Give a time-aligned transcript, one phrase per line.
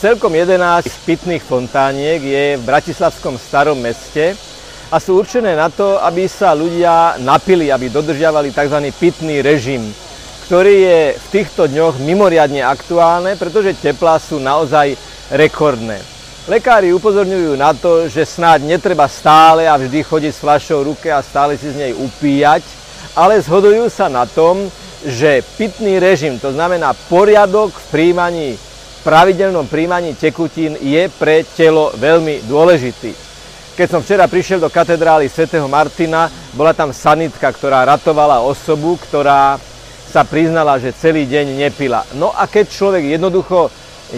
[0.00, 4.32] Celkom 11 pitných fontániek je v Bratislavskom starom meste
[4.88, 8.80] a sú určené na to, aby sa ľudia napili, aby dodržiavali tzv.
[8.96, 9.92] pitný režim,
[10.48, 14.96] ktorý je v týchto dňoch mimoriadne aktuálne, pretože teplá sú naozaj
[15.36, 16.00] rekordné.
[16.48, 21.20] Lekári upozorňujú na to, že snáď netreba stále a vždy chodiť s fľašou ruke a
[21.20, 22.64] stále si z nej upíjať,
[23.12, 24.64] ale zhodujú sa na tom,
[25.04, 28.69] že pitný režim, to znamená poriadok v príjmaní
[29.00, 33.12] pravidelnom príjmaní tekutín je pre telo veľmi dôležitý.
[33.74, 39.56] Keď som včera prišiel do katedrály svätého Martina, bola tam sanitka, ktorá ratovala osobu, ktorá
[40.10, 42.04] sa priznala, že celý deň nepila.
[42.18, 43.72] No a keď človek jednoducho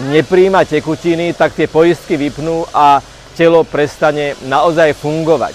[0.09, 2.99] nepríjma tekutiny, tak tie poistky vypnú a
[3.37, 5.53] telo prestane naozaj fungovať.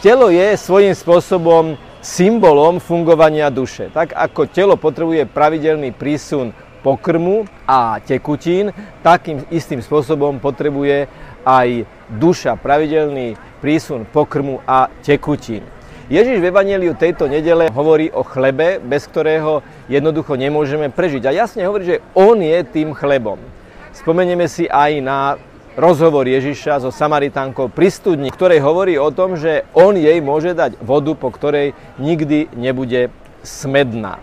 [0.00, 3.90] Telo je svojím spôsobom symbolom fungovania duše.
[3.94, 6.50] Tak ako telo potrebuje pravidelný prísun
[6.82, 11.06] pokrmu a tekutín, takým istým spôsobom potrebuje
[11.46, 11.86] aj
[12.18, 15.62] duša pravidelný prísun pokrmu a tekutín.
[16.12, 21.22] Ježiš v Evangeliu tejto nedele hovorí o chlebe, bez ktorého jednoducho nemôžeme prežiť.
[21.24, 23.40] A jasne hovorí, že On je tým chlebom.
[23.96, 25.40] Spomenieme si aj na
[25.72, 30.76] rozhovor Ježiša so Samaritánkou pri studni, ktorej hovorí o tom, že on jej môže dať
[30.84, 33.08] vodu, po ktorej nikdy nebude
[33.40, 34.20] smedná.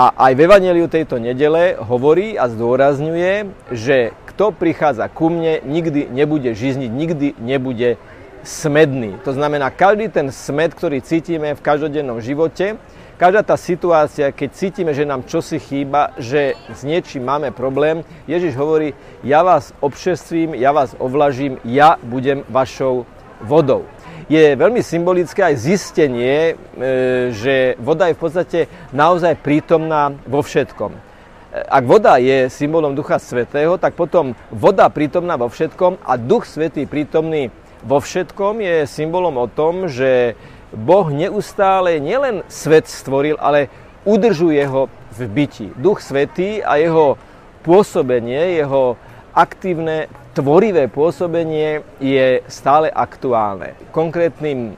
[0.00, 6.08] A aj v Evangeliu tejto nedele hovorí a zdôrazňuje, že kto prichádza ku mne, nikdy
[6.08, 8.00] nebude žizniť, nikdy nebude
[8.40, 9.20] smedný.
[9.28, 12.80] To znamená, každý ten smed, ktorý cítime v každodennom živote,
[13.20, 18.56] každá tá situácia, keď cítime, že nám čosi chýba, že s niečím máme problém, Ježiš
[18.56, 23.04] hovorí, ja vás obšerstvím, ja vás ovlažím, ja budem vašou
[23.44, 23.84] vodou
[24.30, 28.60] je veľmi symbolické aj zistenie, e, že voda je v podstate
[28.94, 30.94] naozaj prítomná vo všetkom.
[30.94, 30.98] E,
[31.66, 36.86] ak voda je symbolom Ducha Svetého, tak potom voda prítomná vo všetkom a Duch Svetý
[36.86, 37.50] prítomný
[37.82, 40.38] vo všetkom je symbolom o tom, že
[40.70, 43.66] Boh neustále nielen svet stvoril, ale
[44.06, 45.74] udržuje ho v byti.
[45.74, 47.18] Duch Svetý a jeho
[47.66, 48.94] pôsobenie, jeho
[49.34, 53.74] aktívne tvorivé pôsobenie je stále aktuálne.
[53.90, 54.74] Konkrétnym e,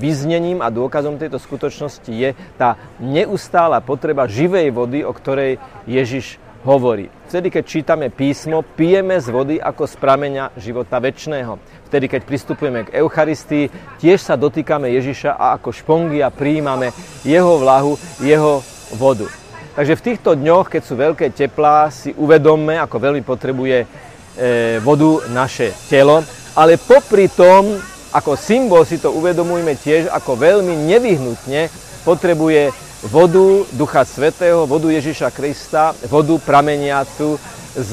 [0.00, 7.08] vyznením a dôkazom tejto skutočnosti je tá neustála potreba živej vody, o ktorej Ježiš hovorí.
[7.28, 11.56] Vtedy, keď čítame písmo, pijeme z vody ako z prameňa života väčšného.
[11.88, 16.92] Vtedy, keď pristupujeme k Eucharistii, tiež sa dotýkame Ježiša a ako špongia príjmame
[17.24, 18.60] jeho vlahu, jeho
[18.92, 19.39] vodu.
[19.70, 24.08] Takže v týchto dňoch, keď sú veľké teplá, si uvedomme, ako veľmi potrebuje
[24.40, 26.24] E, vodu naše telo,
[26.56, 27.76] ale popri tom,
[28.14, 31.66] ako symbol si to uvedomujeme tiež, ako veľmi nevyhnutne
[32.08, 32.72] potrebuje
[33.10, 37.36] vodu Ducha Svetého, vodu Ježiša Krista, vodu prameniacu
[37.74, 37.92] z,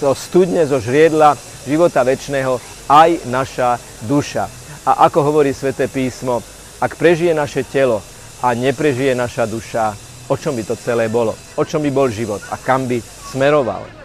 [0.00, 2.58] zo studne, zo žriedla života väčšného
[2.88, 3.76] aj naša
[4.10, 4.48] duša.
[4.90, 6.42] A ako hovorí Sveté písmo,
[6.80, 8.00] ak prežije naše telo
[8.40, 9.92] a neprežije naša duša,
[10.28, 11.36] o čom by to celé bolo?
[11.56, 14.03] O čom by bol život a kam by smeroval?